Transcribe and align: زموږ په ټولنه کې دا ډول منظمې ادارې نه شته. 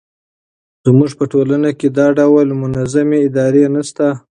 زموږ 0.85 1.11
په 1.19 1.25
ټولنه 1.31 1.69
کې 1.79 1.87
دا 1.97 2.07
ډول 2.19 2.47
منظمې 2.61 3.17
ادارې 3.27 3.65
نه 3.75 3.81
شته. 3.89 4.07